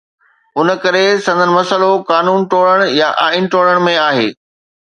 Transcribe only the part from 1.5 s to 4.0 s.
مسئلو قانون ٽوڙڻ يا آئين ٽوڙڻ ۾